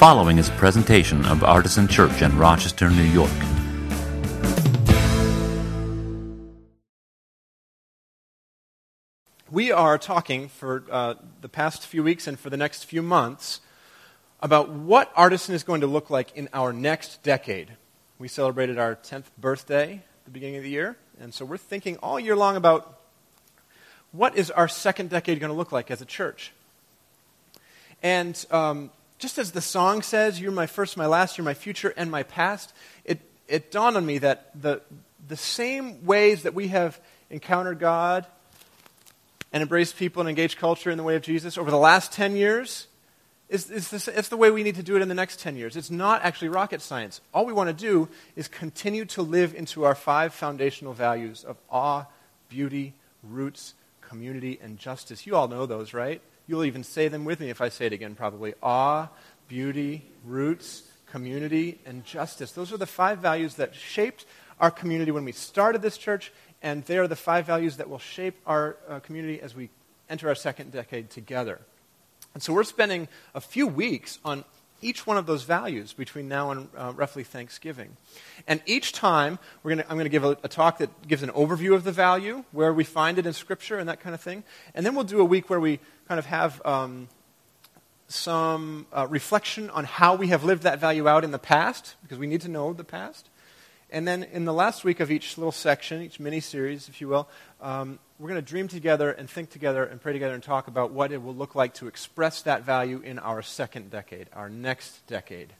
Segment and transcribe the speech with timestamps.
[0.00, 3.30] following is a presentation of Artisan Church in Rochester, New York.
[9.50, 13.60] We are talking for uh, the past few weeks and for the next few months
[14.40, 17.72] about what Artisan is going to look like in our next decade.
[18.18, 21.98] We celebrated our 10th birthday at the beginning of the year, and so we're thinking
[21.98, 23.00] all year long about
[24.12, 26.52] what is our second decade going to look like as a church.
[28.02, 28.90] And um,
[29.20, 32.22] just as the song says, You're my first, my last, you're my future, and my
[32.22, 32.72] past,
[33.04, 34.80] it, it dawned on me that the,
[35.28, 38.26] the same ways that we have encountered God
[39.52, 42.34] and embraced people and engaged culture in the way of Jesus over the last 10
[42.34, 42.86] years
[43.48, 45.56] is, is this, it's the way we need to do it in the next 10
[45.56, 45.76] years.
[45.76, 47.20] It's not actually rocket science.
[47.34, 51.56] All we want to do is continue to live into our five foundational values of
[51.68, 52.04] awe,
[52.48, 52.94] beauty,
[53.24, 55.26] roots, community, and justice.
[55.26, 56.22] You all know those, right?
[56.50, 58.54] You'll even say them with me if I say it again, probably.
[58.60, 59.06] Awe,
[59.46, 62.50] beauty, roots, community, and justice.
[62.50, 64.26] Those are the five values that shaped
[64.58, 68.00] our community when we started this church and they are the five values that will
[68.00, 69.70] shape our uh, community as we
[70.08, 71.60] enter our second decade together.
[72.34, 74.44] And so we're spending a few weeks on
[74.80, 77.96] each one of those values between now and uh, roughly Thanksgiving.
[78.46, 81.30] And each time, we're gonna, I'm going to give a, a, talk that gives an
[81.30, 84.44] overview of the value, where we find it in Scripture and that kind of thing.
[84.74, 87.08] And then we'll do a week where we kind of have um,
[88.08, 92.18] some uh, reflection on how we have lived that value out in the past, because
[92.18, 93.28] we need to know the past.
[93.90, 97.08] And then in the last week of each little section, each mini series, if you
[97.08, 97.28] will,
[97.60, 100.90] um, we're going to dream together and think together and pray together and talk about
[100.90, 105.06] what it will look like to express that value in our second decade, our next
[105.06, 105.54] decade.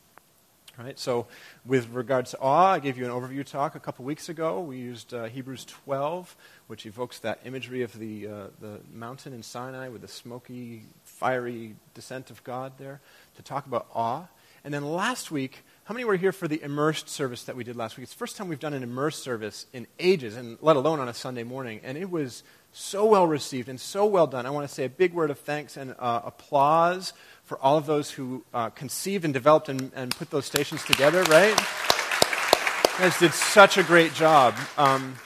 [0.78, 0.98] Right?
[0.98, 1.26] So,
[1.64, 4.60] with regards to awe, I gave you an overview talk a couple weeks ago.
[4.60, 6.36] We used uh, Hebrews 12,
[6.66, 11.76] which evokes that imagery of the, uh, the mountain in Sinai with the smoky, fiery
[11.94, 13.00] descent of God there,
[13.36, 14.24] to talk about awe.
[14.64, 17.74] And then last week, how many were here for the immersed service that we did
[17.74, 18.04] last week?
[18.04, 21.08] It's the first time we've done an immersed service in ages, and let alone on
[21.08, 21.80] a Sunday morning.
[21.82, 24.46] And it was so well received and so well done.
[24.46, 27.12] I want to say a big word of thanks and uh, applause
[27.42, 31.24] for all of those who uh, conceived and developed and, and, put those stations together,
[31.24, 31.58] right?
[31.58, 34.54] You guys did such a great job.
[34.78, 35.16] Um,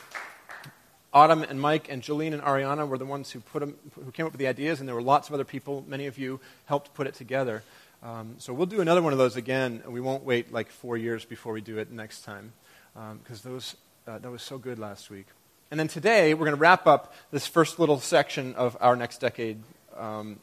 [1.12, 4.24] Autumn and Mike and Jolene and Ariana were the ones who, put them, who came
[4.24, 5.84] up with the ideas, and there were lots of other people.
[5.86, 7.62] Many of you helped put it together.
[8.04, 9.80] Um, so we'll do another one of those again.
[9.82, 12.52] And we won't wait like four years before we do it next time
[12.92, 13.76] because um, those
[14.06, 15.26] uh, that was so good last week.
[15.70, 19.22] And then today we're going to wrap up this first little section of our next
[19.22, 19.62] decade,
[19.96, 20.38] um,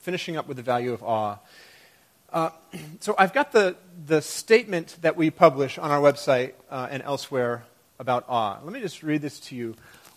[0.00, 1.36] finishing up with the value of awe.
[2.32, 2.50] Uh,
[3.00, 7.62] so I've got the the statement that we publish on our website uh, and elsewhere
[8.00, 8.58] about awe.
[8.64, 9.76] Let me just read this to you.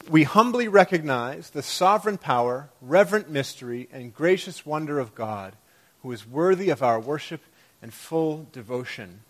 [0.09, 5.55] We humbly recognize the sovereign power, reverent mystery, and gracious wonder of God
[6.05, 7.41] who is worthy of our worship
[7.81, 9.21] and full devotion.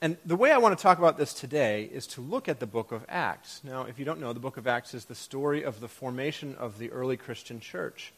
[0.00, 2.66] And the way I want to talk about this today is to look at the
[2.66, 3.60] book of Acts.
[3.62, 6.54] Now, if you don't know, the book of Acts is the story of the formation
[6.54, 8.14] of the early Christian church.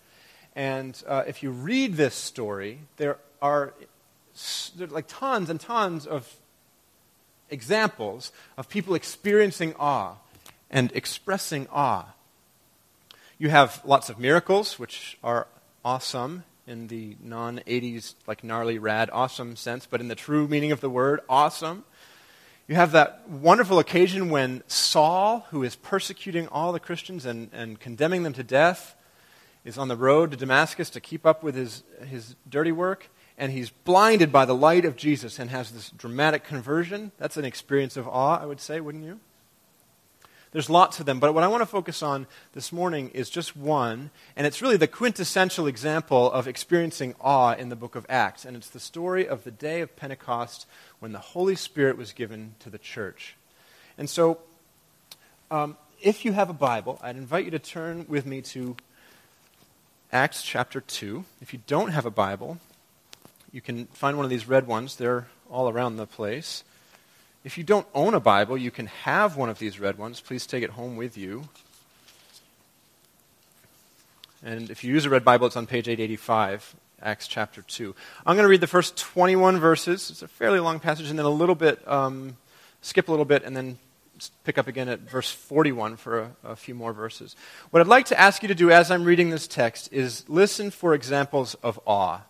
[0.55, 3.75] And uh, if you read this story, there are
[4.77, 6.33] there are like tons and tons of
[7.51, 10.15] examples of people experiencing awe
[10.71, 12.15] and expressing awe.
[13.41, 15.47] You have lots of miracles, which are
[15.85, 20.73] awesome in the non 80s, like gnarly, rad, awesome sense, but in the true meaning
[20.73, 21.85] of the word, awesome.
[22.67, 27.79] You have that wonderful occasion when Saul, who is persecuting all the Christians and, and
[27.79, 28.97] condemning them to death,
[29.65, 33.53] is on the road to Damascus to keep up with his, his dirty work, and
[33.53, 37.13] he's blinded by the light of Jesus and has this dramatic conversion.
[37.19, 39.21] That's an experience of awe, I would say, wouldn't you?
[40.51, 43.55] There's lots of them, but what I want to focus on this morning is just
[43.55, 48.47] one, and it's really the quintessential example of experiencing awe in the book of Acts,
[48.47, 50.67] and it's the story of the day of Pentecost
[51.01, 53.37] when the Holy Spirit was given to the church.
[53.99, 54.39] And so,
[55.51, 58.77] um, if you have a Bible, I'd invite you to turn with me to
[60.13, 61.25] Acts chapter 2.
[61.43, 62.59] If you don't have a Bible,
[63.53, 66.65] you can find one of these red ones, they're all around the place.
[67.45, 70.21] If you don't own a Bible, you can have one of these red ones.
[70.21, 71.49] Please take it home with you.
[74.45, 77.95] And if you use a red Bible, it's on page 885, Acts chapter 2.
[78.27, 80.11] I'm going to read the first 21 verses.
[80.11, 82.37] It's a fairly long passage, and then a little bit, um,
[82.83, 83.79] skip a little bit, and then
[84.43, 87.37] pick up again at verse 41 for a, a, few more verses.
[87.71, 90.73] What I'd like to ask you to do as I'm reading this text is listen
[90.73, 92.23] for examples of awe,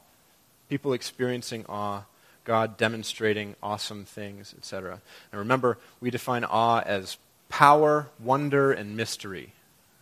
[0.69, 2.03] people experiencing awe
[2.49, 5.03] God demonstrating awesome things, etc.
[5.31, 7.19] And remember, we define awe as
[7.51, 9.53] power, wonder, and mystery.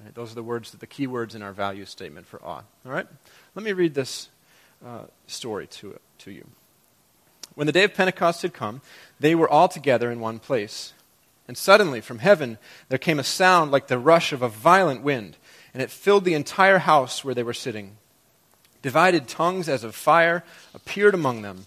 [0.00, 0.14] Right?
[0.14, 2.62] Those are the words, the key words in our value statement for awe.
[2.86, 3.08] All right?
[3.56, 4.28] Let me read this
[4.86, 6.46] uh, story to, to you.
[7.56, 8.80] When the day of Pentecost had come,
[9.18, 10.92] they were all together in one place.
[11.48, 12.58] And suddenly, from heaven,
[12.88, 15.36] there came a sound like the rush of a violent wind,
[15.74, 17.96] and it filled the entire house where they were sitting.
[18.82, 21.66] Divided tongues as of fire appeared among them,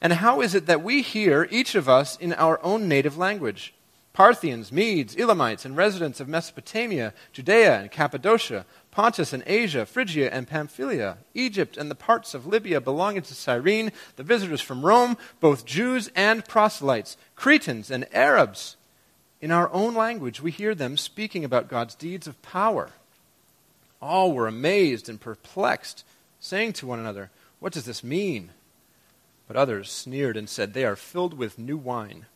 [0.00, 3.74] And how is it that we hear, each of us, in our own native language?
[4.14, 10.46] Parthians, Medes, Elamites, and residents of Mesopotamia, Judea and Cappadocia, Pontus and Asia, Phrygia and
[10.46, 15.66] Pamphylia, Egypt and the parts of Libya belonging to Cyrene, the visitors from Rome, both
[15.66, 18.76] Jews and proselytes, Cretans and Arabs.
[19.40, 22.90] In our own language, we hear them speaking about God's deeds of power.
[24.00, 26.04] All were amazed and perplexed,
[26.38, 28.52] saying to one another, What does this mean?
[29.46, 32.26] But others sneered and said, They are filled with new wine.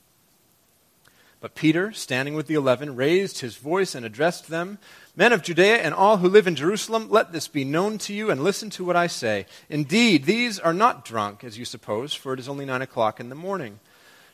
[1.40, 4.78] But Peter, standing with the eleven, raised his voice and addressed them
[5.18, 8.30] Men of Judea and all who live in Jerusalem, let this be known to you
[8.30, 9.46] and listen to what I say.
[9.68, 13.28] Indeed, these are not drunk, as you suppose, for it is only nine o'clock in
[13.28, 13.80] the morning.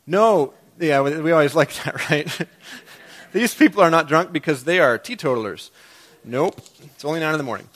[0.07, 2.49] No, yeah, we always like that, right?
[3.33, 5.71] these people are not drunk because they are teetotalers.
[6.23, 7.71] Nope, it's only nine in the morning.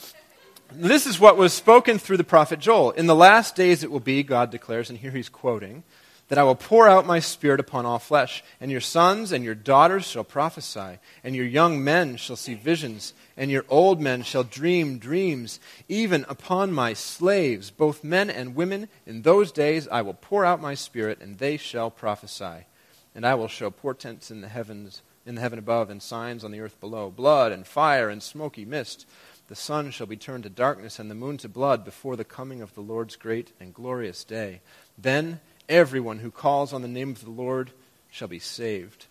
[0.71, 2.91] This is what was spoken through the prophet Joel.
[2.91, 5.83] In the last days it will be, God declares, and here he's quoting
[6.29, 9.55] that I will pour out my spirit upon all flesh, and your sons and your
[9.55, 14.45] daughters shall prophesy, and your young men shall see visions, and your old men shall
[14.45, 18.89] dream dreams, even upon my slaves, both men and women.
[19.07, 22.67] In those days I will pour out my spirit, and they shall prophesy.
[23.15, 26.51] And I will show portents in the heavens, in the heaven above, and signs on
[26.51, 29.07] the earth below, blood and fire and smoky mist.
[29.49, 32.63] The sun shall be turned to darkness, and the moon to blood, before the coming
[32.63, 34.61] of the Lord's great and glorious day.
[34.97, 37.71] Then Everyone who calls on the name of the Lord
[38.11, 39.05] shall be saved.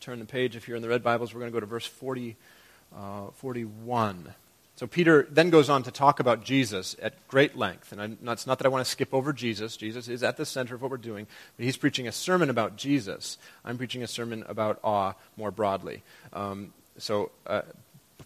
[0.00, 1.32] Turn the page if you're in the red Bibles.
[1.32, 2.34] We're going to go to verse 40,
[2.96, 4.34] uh, 41.
[4.74, 7.92] So Peter then goes on to talk about Jesus at great length.
[7.92, 9.76] And it's not that I want to skip over Jesus.
[9.76, 11.28] Jesus is at the center of what we're doing.
[11.56, 13.38] But he's preaching a sermon about Jesus.
[13.64, 16.02] I'm preaching a sermon about awe more broadly.
[16.32, 17.62] Um, so uh,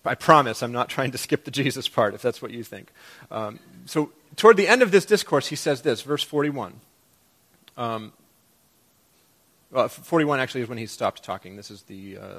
[0.04, 2.90] I promise I'm not trying to skip the Jesus part, if that's what you think.
[3.30, 6.74] Um, so toward the end of this discourse, he says this, verse 41.
[7.76, 8.12] Um,
[9.70, 11.56] well, 41 actually is when he stopped talking.
[11.56, 12.38] This is the, uh,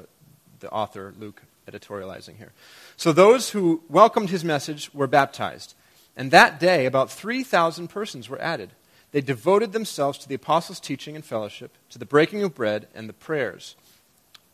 [0.60, 2.52] the author, Luke, editorializing here.
[2.96, 5.74] So those who welcomed his message were baptized.
[6.16, 8.70] And that day, about 3,000 persons were added.
[9.12, 13.08] They devoted themselves to the apostles' teaching and fellowship, to the breaking of bread and
[13.08, 13.76] the prayers.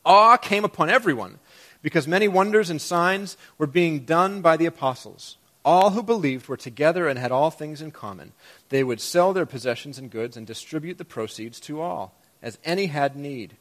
[0.05, 1.39] Awe came upon everyone
[1.87, 5.37] because many wonders and signs were being done by the apostles.
[5.65, 8.33] All who believed were together and had all things in common.
[8.71, 12.13] They would sell their possessions and goods and distribute the proceeds to all,
[12.43, 13.55] as any had need.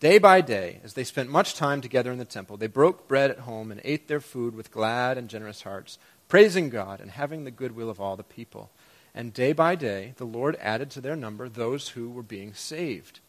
[0.00, 3.30] Day by day, as they spent much time together in the temple, they broke bread
[3.30, 7.44] at home and ate their food with glad and generous hearts, praising God and having
[7.44, 8.70] the goodwill of all the people.
[9.14, 13.20] And day by day, the Lord added to their number those who were being saved.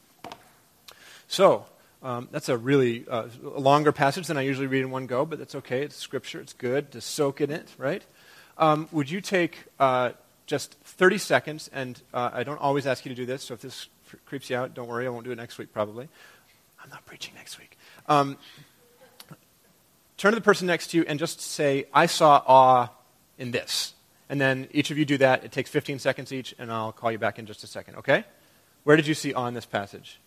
[1.27, 1.65] So,
[2.01, 5.37] um, that's a really uh, longer passage than I usually read in one go, but
[5.39, 5.83] that's okay.
[5.83, 6.39] It's scripture.
[6.39, 8.05] It's good to soak in it, right?
[8.57, 10.11] Um, would you take uh,
[10.45, 13.61] just 30 seconds, and uh, I don't always ask you to do this, so if
[13.61, 13.87] this
[14.25, 15.05] creeps you out, don't worry.
[15.05, 16.07] I won't do it next week, probably.
[16.81, 17.77] I'm not preaching next week.
[18.07, 18.37] Um,
[20.17, 22.87] turn to the person next to you and just say, I saw awe
[23.37, 23.93] in this.
[24.29, 25.43] And then each of you do that.
[25.43, 28.23] It takes 15 seconds each, and I'll call you back in just a second, okay?
[28.83, 30.19] Where did you see awe in this passage?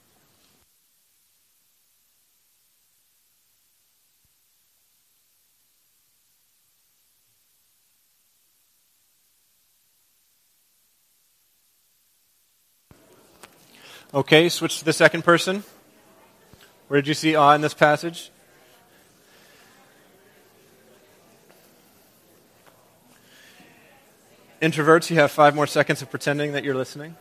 [14.15, 15.65] Okay, switch to the second person.
[16.89, 18.31] Where did you see awe in this passage?
[24.61, 27.17] Introverts, you have five more seconds of pretending that you're listening.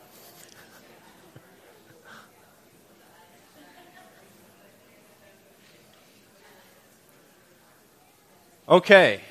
[8.68, 9.22] Okay.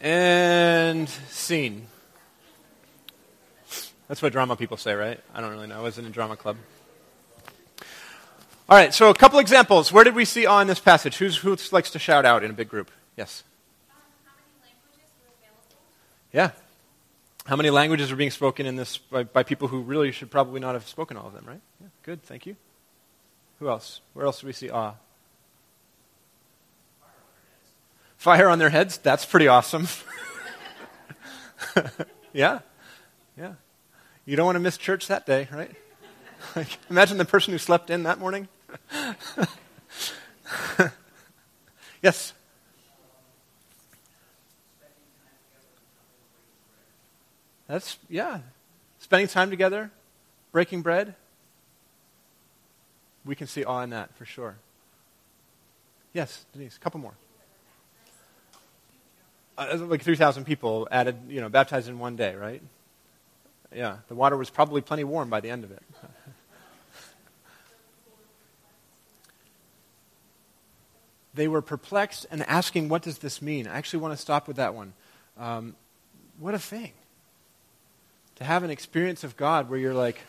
[0.00, 1.86] And scene.
[4.08, 5.20] That's what drama people say, right?
[5.34, 5.78] I don't really know.
[5.78, 6.56] I wasn't in drama club.
[8.70, 9.92] All right, so a couple examples.
[9.92, 11.16] Where did we see awe in this passage?
[11.16, 12.90] Who's, who likes to shout out in a big group?
[13.16, 13.44] Yes?
[16.32, 16.50] Yeah.
[17.46, 20.60] How many languages are being spoken in this by, by, people who really should probably
[20.60, 21.60] not have spoken all of them, right?
[21.80, 22.56] Yeah, good, thank you.
[23.58, 24.02] Who else?
[24.12, 24.94] Where else do we see awe?
[28.18, 28.98] Fire on their heads?
[28.98, 29.88] That's pretty awesome.
[32.34, 32.58] yeah,
[33.38, 33.54] yeah.
[34.28, 35.70] You don't want to miss church that day, right?
[36.90, 38.46] Imagine the person who slept in that morning.
[42.02, 42.34] yes?
[47.68, 48.40] That's, yeah.
[48.98, 49.90] Spending time together,
[50.52, 51.14] breaking bread.
[53.24, 54.56] We can see awe in that for sure.
[56.12, 57.14] Yes, Denise, a couple more.
[59.56, 62.60] Uh, like 3,000 people added, you know, baptized in one day, right?
[63.74, 65.82] Yeah, the water was probably plenty warm by the end of it.
[71.34, 73.66] they were perplexed and asking, What does this mean?
[73.66, 74.94] I actually want to stop with that one.
[75.38, 75.76] Um,
[76.38, 76.92] what a thing
[78.36, 80.20] to have an experience of God where you're like,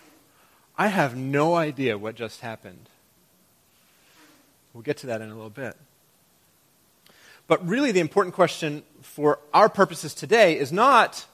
[0.77, 2.89] I have no idea what just happened.
[4.73, 5.75] We'll get to that in a little bit.
[7.47, 11.25] But really, the important question for our purposes today is not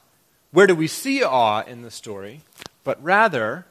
[0.56, 2.40] where do we see awe in the story,
[2.82, 3.66] but rather,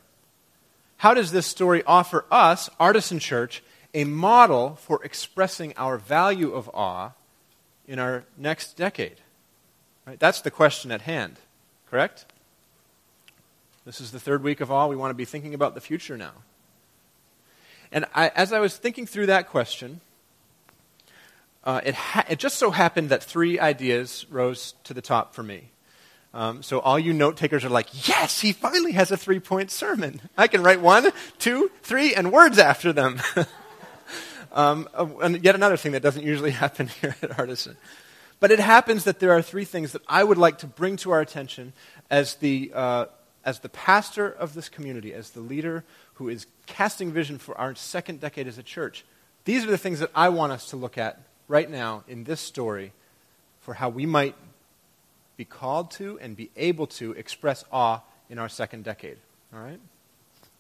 [0.98, 3.64] how does this story offer us, Artisan Church,
[3.96, 7.14] a model for expressing our value of awe
[7.88, 9.16] in our next decade?
[10.06, 10.20] Right?
[10.20, 11.38] That's the question at hand,
[11.90, 12.26] correct?
[13.84, 14.86] This is the third week of awe.
[14.86, 16.34] We want to be thinking about the future now.
[17.92, 20.02] And I, as I was thinking through that question,
[21.64, 25.42] uh, it, ha- it just so happened that three ideas rose to the top for
[25.42, 25.72] me.
[26.36, 29.72] Um, so all you note takers are like, yes, he finally has a three point
[29.72, 30.20] sermon.
[30.38, 33.22] I can write one, two, three, and words after them.
[34.52, 37.78] um, uh, and yet another thing that doesn't usually happen here at Artisan.
[38.42, 41.12] But it happens that there are three things that I would like to bring to
[41.12, 41.72] our attention
[42.10, 43.06] as the uh,
[43.46, 47.76] as the pastor of this community, as the leader who is casting vision for our
[47.76, 49.06] second decade as a church,
[49.46, 52.42] these are the things that I want us to look at right now in this
[52.42, 52.92] story
[53.62, 54.36] for how we might
[55.38, 59.18] be called to and be able to express awe in our second decade.
[59.54, 59.80] All right?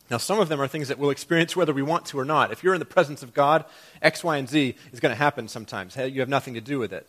[0.09, 2.51] Now, some of them are things that we'll experience whether we want to or not.
[2.51, 3.65] If you're in the presence of God,
[4.01, 5.95] X, Y, and Z is going to happen sometimes.
[5.95, 7.07] You have nothing to do with it.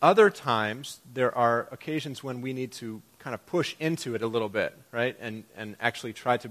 [0.00, 4.26] Other times, there are occasions when we need to kind of push into it a
[4.26, 5.16] little bit, right?
[5.20, 6.50] And, and actually try to,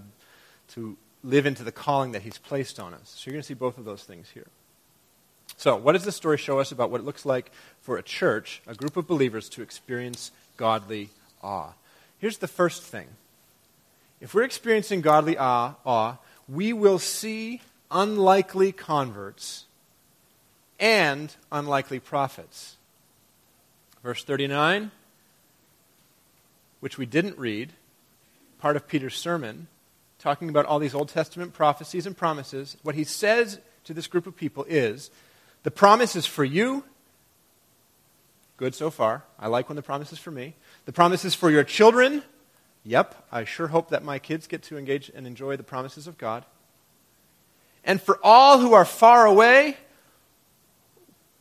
[0.70, 3.16] to live into the calling that He's placed on us.
[3.18, 4.48] So you're going to see both of those things here.
[5.62, 7.52] So, what does this story show us about what it looks like
[7.82, 11.10] for a church, a group of believers, to experience godly
[11.44, 11.74] awe?
[12.18, 13.06] Here's the first thing.
[14.20, 16.18] If we're experiencing godly awe, awe
[16.50, 19.66] we will see unlikely converts
[20.80, 22.78] and unlikely prophets.
[24.02, 24.90] Verse 39,
[26.80, 27.74] which we didn't read,
[28.58, 29.68] part of Peter's sermon,
[30.18, 34.26] talking about all these Old Testament prophecies and promises, what he says to this group
[34.26, 35.12] of people is
[35.64, 36.84] the promise is for you.
[38.58, 39.24] Good so far.
[39.40, 40.56] I like when the promise is for me.
[40.86, 42.24] The promise is for your children.
[42.84, 46.18] Yep, I sure hope that my kids get to engage and enjoy the promises of
[46.18, 46.46] God.
[47.84, 49.78] And for all who are far away,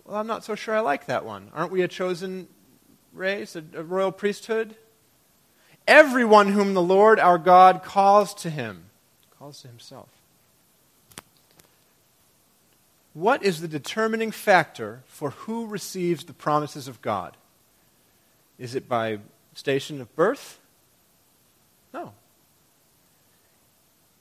[0.04, 1.50] well, I'm not so sure I like that one.
[1.54, 2.48] Aren't we a chosen
[3.12, 4.74] race, a, a royal priesthood?
[5.86, 8.86] Everyone whom the Lord our God calls to him,
[9.38, 10.08] calls to himself.
[13.12, 17.36] What is the determining factor for who receives the promises of God?
[18.58, 19.18] Is it by
[19.54, 20.60] station of birth?
[21.92, 22.12] No.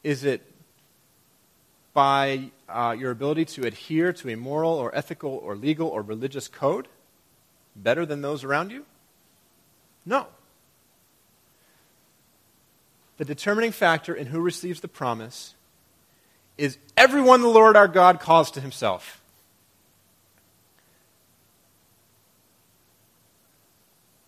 [0.04, 0.42] Is it
[1.94, 6.48] by uh, your ability to adhere to a moral or ethical or legal or religious
[6.48, 6.88] code
[7.76, 8.86] better than those around you?
[10.06, 10.28] No.
[13.18, 15.54] The determining factor in who receives the promise
[16.60, 19.22] is everyone the Lord our God calls to himself.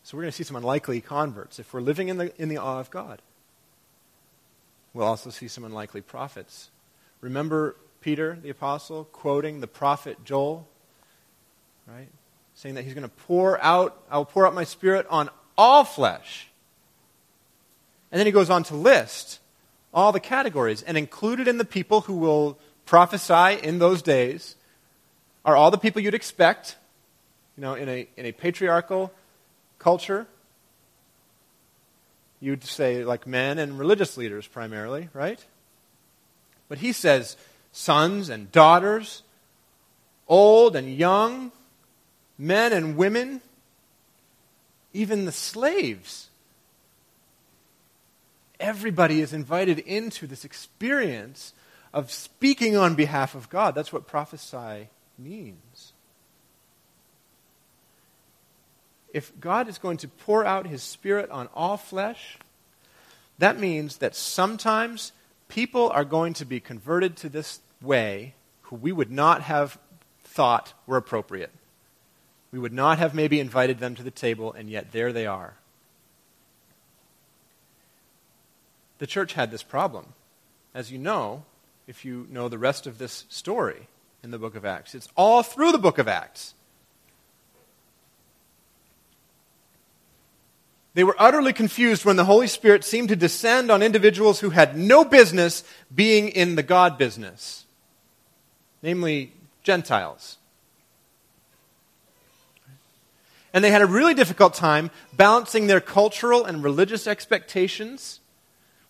[0.04, 2.58] So we're going to see some unlikely converts if we're living in the, in the
[2.58, 3.22] awe of God.
[4.94, 6.70] We'll also see some unlikely prophets
[7.22, 10.68] Remember Peter, the apostle, quoting the prophet Joel,
[11.88, 12.08] right?
[12.56, 15.84] Saying that he's going to pour out, I will pour out my spirit on all
[15.84, 16.48] flesh.
[18.12, 19.40] And then he goes on to list
[19.94, 20.82] all the categories.
[20.82, 24.56] And included in the people who will prophesy in those days
[25.46, 26.76] are all the people you'd expect,
[27.58, 29.12] you know, in a, in a patriarchal
[29.80, 30.28] culture.
[32.40, 35.44] You'd say like men and religious leaders primarily, right?
[36.70, 37.38] But he says
[37.72, 39.24] sons and daughters,
[40.28, 41.52] old and young,
[42.38, 43.42] men and women,
[44.94, 46.30] even the slaves.
[48.62, 51.54] Everybody is invited into this experience
[51.94, 53.76] of speaking on behalf of God.
[53.76, 54.88] That's what prophesy
[55.18, 55.94] means.
[59.14, 62.38] If God is going to pour out his Spirit on all flesh,
[63.40, 65.12] that means that sometimes
[65.50, 69.78] people are going to be converted to this way who we would not have
[70.24, 71.52] thought were appropriate.
[72.52, 75.56] We would not have maybe invited them to the table, and yet there they are.
[79.02, 80.14] The church had this problem.
[80.76, 81.44] As you know,
[81.88, 83.88] if you know the rest of this story
[84.22, 86.54] in the book of Acts, it's all through the book of Acts.
[90.94, 94.78] They were utterly confused when the Holy Spirit seemed to descend on individuals who had
[94.78, 97.66] no business being in the God business,
[98.84, 100.38] namely Gentiles.
[103.52, 108.20] And they had a really difficult time balancing their cultural and religious expectations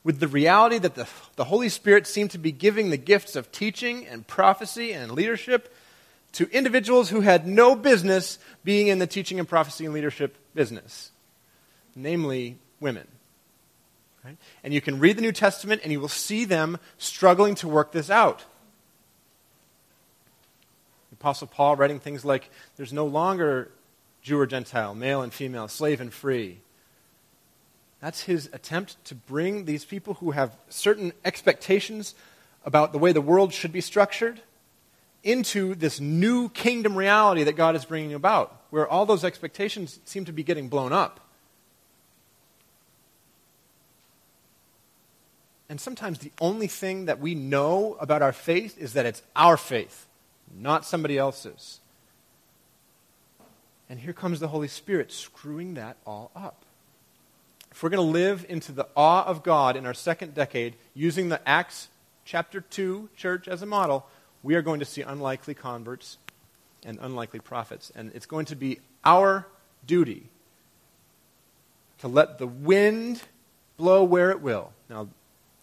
[0.03, 3.51] with the reality that the, the Holy Spirit seemed to be giving the gifts of
[3.51, 5.73] teaching and prophecy and leadership
[6.33, 11.11] to individuals who had no business being in the teaching and prophecy and leadership business,
[11.95, 13.07] namely women.
[14.23, 14.37] Right?
[14.63, 17.91] And you can read the New Testament and you will see them struggling to work
[17.91, 18.45] this out.
[21.09, 23.71] The Apostle Paul writing things like, There's no longer
[24.21, 26.59] Jew or Gentile, male and female, slave and free.
[28.01, 32.15] That's his attempt to bring these people who have certain expectations
[32.65, 34.41] about the way the world should be structured
[35.23, 40.25] into this new kingdom reality that God is bringing about, where all those expectations seem
[40.25, 41.19] to be getting blown up.
[45.69, 49.57] And sometimes the only thing that we know about our faith is that it's our
[49.57, 50.07] faith,
[50.53, 51.79] not somebody else's.
[53.87, 56.65] And here comes the Holy Spirit screwing that all up.
[57.71, 61.29] If we're going to live into the awe of God in our second decade using
[61.29, 61.87] the Acts
[62.25, 64.05] chapter 2 church as a model,
[64.43, 66.17] we are going to see unlikely converts
[66.83, 67.91] and unlikely prophets.
[67.95, 69.47] And it's going to be our
[69.87, 70.23] duty
[71.99, 73.21] to let the wind
[73.77, 74.73] blow where it will.
[74.89, 75.07] Now,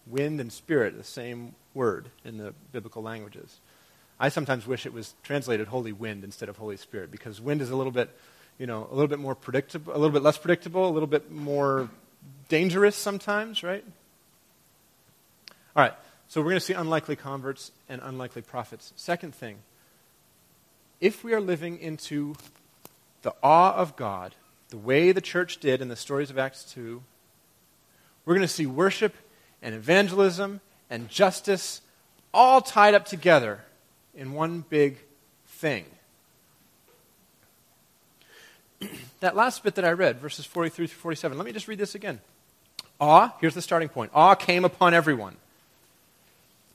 [0.07, 3.59] wind and spirit, the same word in the biblical languages.
[4.19, 7.69] I sometimes wish it was translated Holy Wind instead of Holy Spirit because wind is
[7.69, 8.09] a little bit,
[8.59, 11.31] you know, a little bit more predictable, a little bit less predictable, a little bit
[11.31, 11.89] more
[12.49, 13.83] dangerous sometimes, right?
[15.75, 15.93] All right,
[16.27, 18.91] so we're going to see unlikely converts and unlikely prophets.
[18.95, 19.57] Second thing,
[20.99, 22.35] if we are living into
[23.21, 24.35] the awe of God,
[24.69, 27.01] the way the church did in the stories of Acts 2,
[28.25, 29.15] we're going to see worship
[29.61, 31.81] and evangelism and justice
[32.33, 33.61] all tied up together
[34.13, 34.97] in one big
[35.47, 35.85] thing.
[39.19, 41.95] That last bit that I read, verses 43 through 47, let me just read this
[41.95, 42.19] again.
[42.99, 44.11] Awe, here's the starting point.
[44.13, 45.35] Awe came upon everyone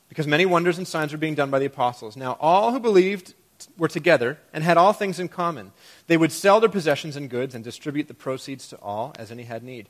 [0.09, 2.17] because many wonders and signs were being done by the apostles.
[2.17, 3.35] Now, all who believed
[3.79, 5.73] were together and had all things in common.
[6.07, 9.45] They would sell their possessions and goods and distribute the proceeds to all as any
[9.45, 9.89] had need.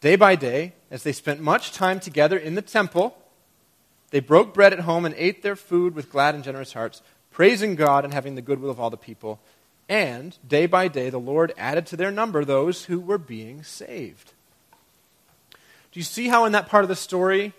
[0.00, 3.16] Day by day, as they spent much time together in the temple,
[4.10, 7.74] they broke bread at home and ate their food with glad and generous hearts, praising
[7.74, 9.40] God and having the goodwill of all the people.
[9.88, 14.32] And day by day, the Lord added to their number those who were being saved.
[15.50, 17.54] Do you see how, in that part of the story,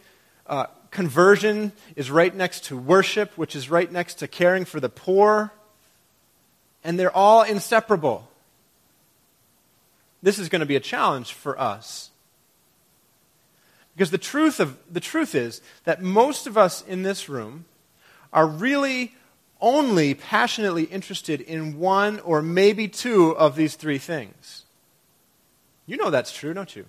[0.45, 4.89] uh, conversion is right next to worship, which is right next to caring for the
[4.89, 5.51] poor?
[6.83, 8.29] And they're all inseparable.
[10.21, 12.11] This is going to be a challenge for us
[13.99, 17.65] because the truth, of, the truth is that most of us in this room
[18.31, 19.13] are really
[19.61, 24.63] only passionately interested in one or maybe two of these three things.
[25.85, 26.85] You know that's true, don't you?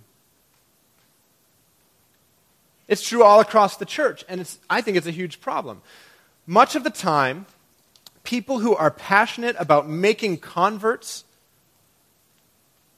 [2.87, 5.81] It's true all across the church, and I think it's a huge problem.
[6.47, 7.47] Much of the time,
[8.25, 11.25] people who are passionate about making converts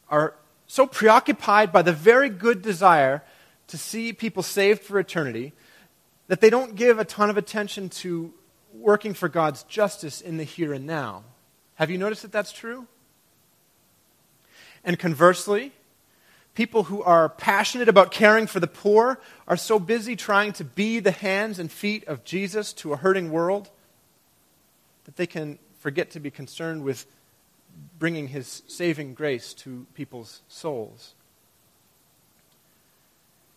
[0.08, 0.34] are
[0.66, 3.22] so preoccupied by the very good desire
[3.68, 5.52] to see people saved for eternity
[6.28, 8.32] that they don't give a ton of attention to
[8.72, 11.24] working for God's justice in the here and now.
[11.76, 12.86] Have you noticed that that's true?
[14.84, 15.72] And conversely,
[16.54, 21.00] people who are passionate about caring for the poor are so busy trying to be
[21.00, 23.70] the hands and feet of Jesus to a hurting world
[25.04, 27.06] that they can forget to be concerned with
[27.98, 31.14] bringing his saving grace to people's souls.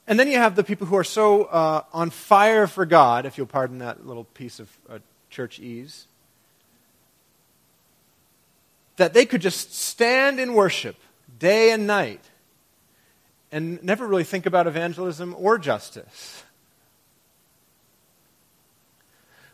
[0.07, 3.37] And then you have the people who are so uh, on fire for God, if
[3.37, 6.07] you'll pardon that little piece of uh, church ease,
[8.97, 10.95] that they could just stand in worship,
[11.39, 12.21] day and night
[13.51, 16.43] and never really think about evangelism or justice.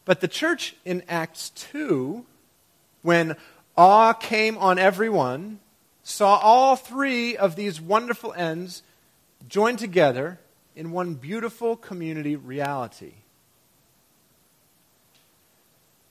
[0.06, 2.26] But the church in Acts 2,
[3.04, 3.36] when
[3.78, 5.60] awe came on everyone,
[6.04, 8.84] saw all three of these wonderful ends
[9.48, 10.40] joined together
[10.76, 13.14] in one beautiful community reality.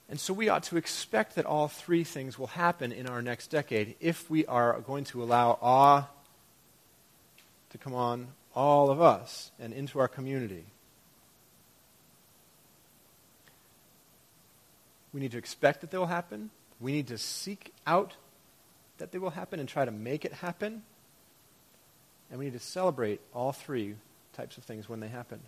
[0.08, 3.46] And so we ought to expect that all three things will happen in our next
[3.48, 6.08] decade if we are going to allow awe
[7.70, 10.64] to come on all of us and into our community.
[15.14, 16.50] We need to expect that they will happen.
[16.80, 18.14] We need to seek out
[18.98, 20.82] that they will happen and try to make it happen.
[22.30, 23.94] And we need to celebrate all three
[24.40, 25.38] types of things when they happen.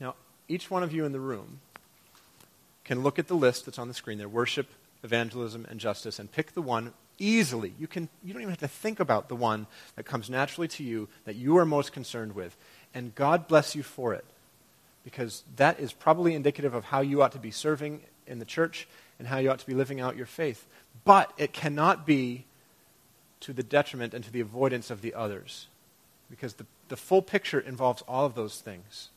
[0.00, 0.14] Now,
[0.48, 1.60] each one of you in the room
[2.82, 4.68] can look at the list that's on the screen there worship,
[5.02, 7.74] evangelism, and justice and pick the one easily.
[7.78, 10.82] You, can, you don't even have to think about the one that comes naturally to
[10.82, 12.56] you that you are most concerned with.
[12.94, 14.24] And God bless you for it
[15.04, 18.88] because that is probably indicative of how you ought to be serving in the church
[19.18, 20.66] and how you ought to be living out your faith.
[21.04, 22.46] But it cannot be
[23.40, 25.66] to the detriment and to the avoidance of the others
[26.30, 29.10] because the, the full picture involves all of those things.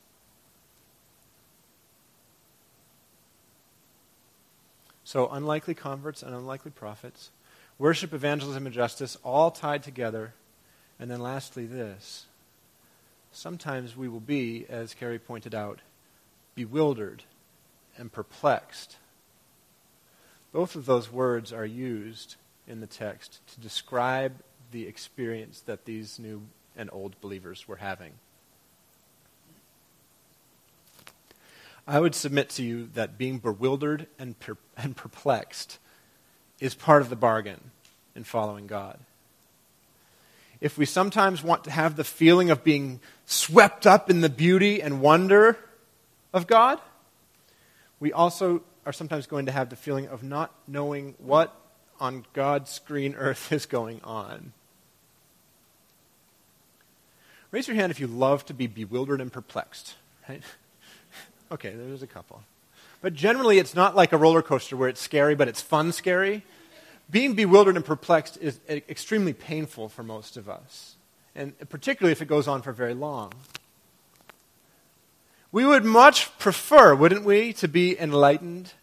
[5.04, 7.30] So, unlikely converts and unlikely prophets,
[7.80, 10.34] worship, evangelism, and justice, all tied together.
[11.00, 12.26] And then, lastly, this.
[13.32, 15.80] Sometimes we will be, as Carrie pointed out,
[16.56, 17.24] bewildered
[17.98, 18.98] and perplexed.
[20.52, 22.36] Both of those words are used
[22.68, 24.34] in the text to describe
[24.72, 26.42] the experience that these new
[26.78, 28.14] and old believers were having.
[31.88, 35.80] I would submit to you that being bewildered and, per- and perplexed
[36.60, 37.72] is part of the bargain
[38.16, 39.00] in following God.
[40.60, 44.82] If we sometimes want to have the feeling of being swept up in the beauty
[44.82, 45.58] and wonder
[46.34, 46.80] of God,
[48.00, 51.54] we also are sometimes going to have the feeling of not knowing what
[52.00, 54.54] on God's green earth is going on.
[57.52, 59.96] Raise your hand if you love to be bewildered and perplexed,
[60.28, 60.42] right?
[61.50, 62.42] Okay, there's a couple.
[63.02, 66.44] But generally, it's not like a roller coaster where it's scary, but it's fun scary.
[67.10, 70.98] Being bewildered and perplexed is extremely painful for most of us,
[71.36, 73.32] and particularly if it goes on for very long.
[75.54, 78.74] We would much prefer, wouldn't we, to be enlightened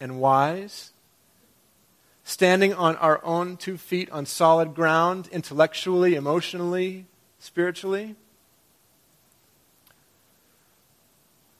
[0.00, 0.90] and wise,
[2.24, 7.06] standing on our own two feet on solid ground, intellectually, emotionally,
[7.44, 8.16] spiritually?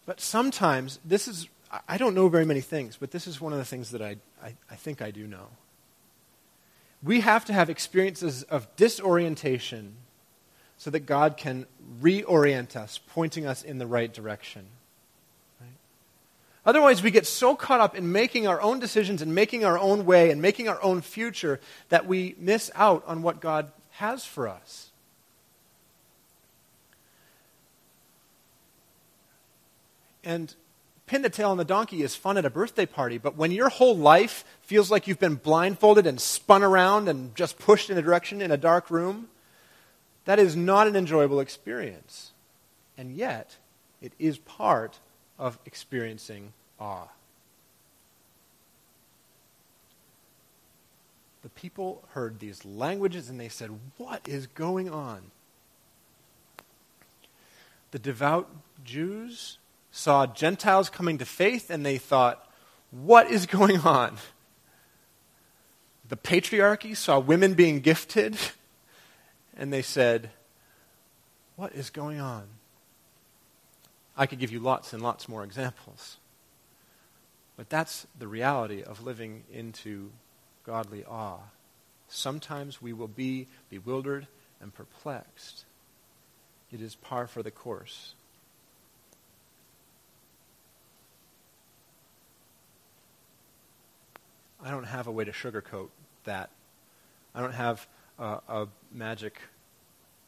[0.07, 1.49] But sometimes, this is,
[1.89, 4.17] I don't know very many things, but this is one of the things that I,
[4.43, 5.49] I, I think I do know.
[7.03, 9.97] We have to have experiences of disorientation
[10.79, 11.67] so that God can
[12.01, 14.67] reorient us, pointing us in the right direction.
[16.67, 20.07] Otherwise, we get so caught up in making our own decisions and making our own
[20.07, 24.49] way and making our own future that we miss out on what God has for
[24.49, 24.91] us.
[30.25, 30.55] And
[31.07, 33.69] pin the tail on the donkey is fun at a birthday party, but when your
[33.69, 38.03] whole life feels like you've been blindfolded and spun around and just pushed in a
[38.03, 39.29] direction in a dark room,
[40.25, 42.33] that is not an enjoyable experience.
[42.97, 43.57] And yet,
[44.01, 44.99] it is part
[45.39, 47.09] of experiencing awe.
[51.43, 55.31] The people heard these languages and they said, What is going on?
[57.91, 58.49] The devout
[58.83, 59.59] Jews
[59.97, 62.51] saw Gentiles coming to faith and they thought,
[62.91, 64.17] What is going on?
[66.09, 68.37] The patriarchy saw women being gifted
[69.57, 70.31] and they said,
[71.55, 72.43] What is going on?
[74.17, 76.19] I could give you lots and lots more examples.
[77.57, 80.11] But that's the reality of living into
[80.67, 81.39] godly awe.
[82.09, 84.27] Sometimes we will be bewildered
[84.61, 85.67] and perplexed.
[86.73, 88.15] It is par for the course.
[94.65, 95.91] I don't have a way to sugarcoat
[96.25, 96.49] that.
[97.35, 97.87] I don't have
[98.19, 99.39] a, a magic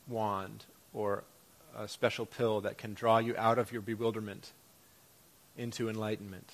[0.07, 1.25] wand or
[1.75, 4.53] a special pill that can draw you out of your bewilderment
[5.57, 6.53] into enlightenment.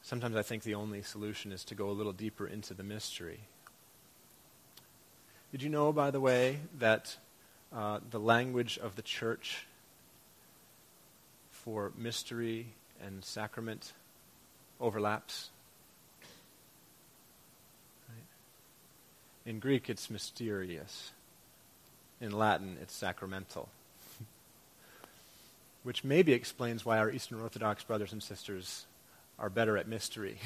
[0.00, 3.40] Sometimes I think the only solution is to go a little deeper into the mystery.
[5.50, 7.16] Did you know, by the way, that
[7.74, 9.66] uh, the language of the church
[11.50, 12.68] for mystery
[13.04, 13.92] and sacrament
[14.80, 15.50] overlaps.
[19.46, 20.84] In Greek, it's mysterion.
[22.20, 23.66] In Latin, it's sacramentum.
[25.84, 28.84] Which maybe explains why our Eastern Orthodox brothers and sisters
[29.38, 30.38] are better at mystery,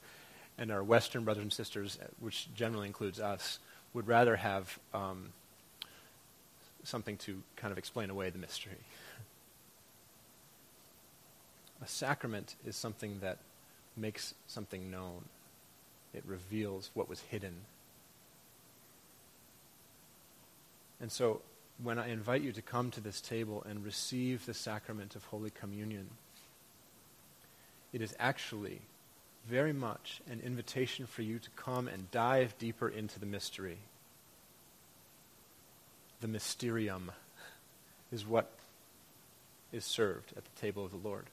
[0.58, 3.58] and our Western brothers and sisters, which generally includes us,
[3.92, 5.32] would rather have um,
[6.84, 8.72] something to kind of explain away the mystery.
[11.84, 13.36] A sacrament is something that
[13.94, 15.26] makes something known.
[16.14, 17.54] It reveals what was hidden.
[20.98, 21.42] And so,
[21.82, 25.50] when I invite you to come to this table and receive the sacrament of Holy
[25.50, 26.08] Communion,
[27.92, 28.80] it is actually
[29.46, 33.76] very much an invitation for you to come and dive deeper into the mystery.
[36.22, 37.12] The mysterium
[38.10, 38.50] is what
[39.70, 41.26] is served at the table of the Lord.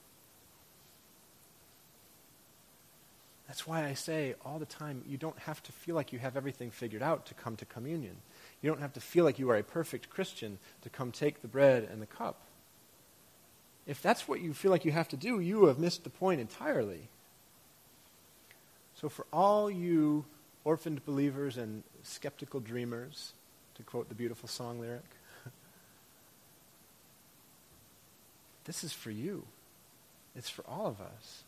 [3.51, 6.37] That's why I say all the time you don't have to feel like you have
[6.37, 8.15] everything figured out to come to communion.
[8.61, 11.49] You don't have to feel like you are a perfect Christian to come take the
[11.49, 12.39] bread and the cup.
[13.85, 16.39] If that's what you feel like you have to do, you have missed the point
[16.39, 17.09] entirely.
[18.95, 20.23] So, for all you
[20.63, 23.33] orphaned believers and skeptical dreamers,
[23.75, 25.03] to quote the beautiful song lyric,
[28.63, 29.43] this is for you.
[30.37, 31.43] It's for all of us.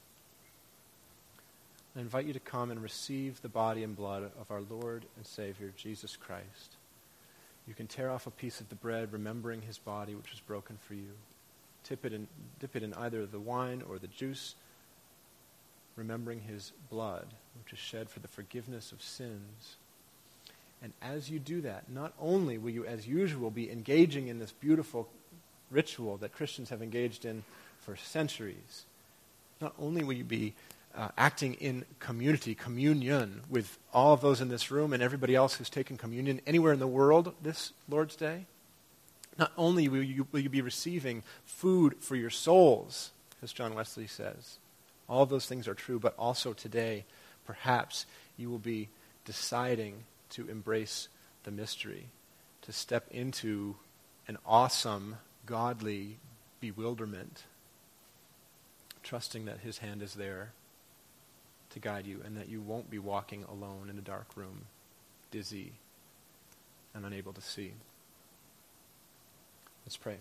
[1.96, 5.26] I invite you to come and receive the body and blood of our Lord and
[5.26, 6.76] Savior, Jesus Christ.
[7.68, 10.78] You can tear off a piece of the bread, remembering his body, which was broken
[10.88, 11.12] for you.
[11.84, 12.28] Tip it in,
[12.60, 14.56] dip it in either the wine or the juice,
[15.96, 17.28] remembering his blood,
[17.64, 19.76] which is shed for the forgiveness of sins.
[20.82, 24.52] And as you do that, not only will you, as usual, be engaging in this
[24.52, 25.08] beautiful
[25.70, 27.44] ritual that Christians have engaged in
[27.82, 28.86] for centuries,
[29.62, 30.54] not only will you be
[30.96, 35.56] uh, acting in community, communion, with all of those in this room and everybody else
[35.56, 38.46] who's taken communion anywhere in the world this Lord's Day.
[39.38, 44.06] Not only will you, will you be receiving food for your souls, as John Wesley
[44.06, 44.58] says,
[45.10, 47.06] all those things are true, but also today,
[47.46, 48.06] perhaps
[48.38, 48.90] you will be
[49.26, 51.08] deciding to embrace
[51.44, 52.06] the mystery,
[52.62, 53.76] to step into
[54.28, 56.18] an awesome, godly
[56.62, 57.44] bewilderment,
[59.02, 60.52] trusting that His hand is there
[61.74, 64.66] to guide you and that you won't be walking alone in a dark room,
[65.32, 65.74] dizzy
[66.94, 67.74] and unable to see.
[69.86, 70.18] Let's pray.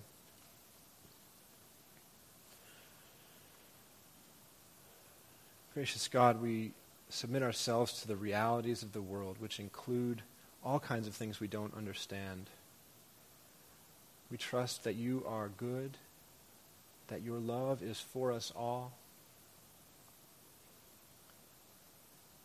[5.74, 6.72] Gracious God, we
[7.08, 10.22] submit ourselves to the realities of the world, which include
[10.64, 12.50] all kinds of things we don't understand.
[14.30, 15.96] We trust that you are good,
[17.08, 18.92] that your love is for us all,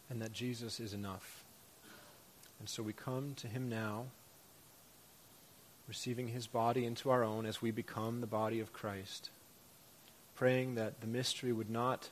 [0.10, 1.43] and that Jesus is enough.
[2.60, 4.06] And so we come to him now,
[5.88, 9.30] receiving his body into our own as we become the body of Christ,
[10.36, 12.10] praying that the mystery would not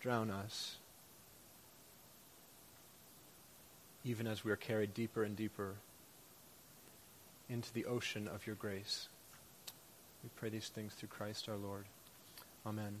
[0.00, 0.76] drown us,
[4.04, 5.76] even as we are carried deeper and deeper
[7.48, 9.08] into the ocean of your grace.
[10.22, 11.84] We pray these things through Christ our Lord.
[12.66, 13.00] Amen.